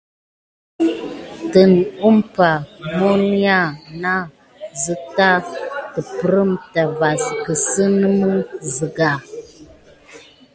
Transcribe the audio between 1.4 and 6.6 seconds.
Tane umpay məlé naŋ zate peppreŋ